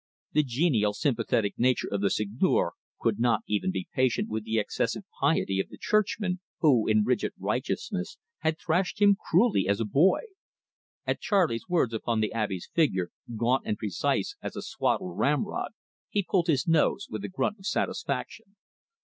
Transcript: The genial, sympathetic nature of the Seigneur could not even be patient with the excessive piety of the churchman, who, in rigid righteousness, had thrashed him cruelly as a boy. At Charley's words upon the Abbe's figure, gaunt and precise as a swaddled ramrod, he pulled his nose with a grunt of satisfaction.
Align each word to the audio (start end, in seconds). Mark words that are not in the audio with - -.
The 0.31 0.41
genial, 0.41 0.93
sympathetic 0.93 1.59
nature 1.59 1.87
of 1.91 2.01
the 2.01 2.09
Seigneur 2.09 2.71
could 2.99 3.19
not 3.19 3.41
even 3.45 3.69
be 3.69 3.87
patient 3.93 4.29
with 4.29 4.45
the 4.45 4.57
excessive 4.57 5.03
piety 5.19 5.59
of 5.59 5.69
the 5.69 5.77
churchman, 5.77 6.39
who, 6.57 6.87
in 6.87 7.03
rigid 7.03 7.33
righteousness, 7.37 8.17
had 8.39 8.57
thrashed 8.57 8.99
him 8.99 9.15
cruelly 9.29 9.67
as 9.67 9.79
a 9.79 9.85
boy. 9.85 10.21
At 11.05 11.21
Charley's 11.21 11.69
words 11.69 11.93
upon 11.93 12.19
the 12.19 12.33
Abbe's 12.33 12.67
figure, 12.73 13.11
gaunt 13.37 13.61
and 13.67 13.77
precise 13.77 14.35
as 14.41 14.55
a 14.55 14.63
swaddled 14.63 15.19
ramrod, 15.19 15.69
he 16.09 16.25
pulled 16.27 16.47
his 16.47 16.67
nose 16.67 17.05
with 17.07 17.23
a 17.23 17.29
grunt 17.29 17.59
of 17.59 17.67
satisfaction. 17.67 18.55